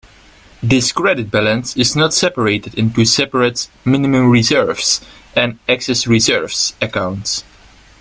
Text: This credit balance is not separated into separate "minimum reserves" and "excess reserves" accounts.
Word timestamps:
This 0.63 0.91
credit 0.91 1.29
balance 1.29 1.77
is 1.77 1.95
not 1.95 2.11
separated 2.11 2.73
into 2.73 3.05
separate 3.05 3.67
"minimum 3.85 4.31
reserves" 4.31 4.99
and 5.35 5.59
"excess 5.67 6.07
reserves" 6.07 6.73
accounts. 6.81 7.43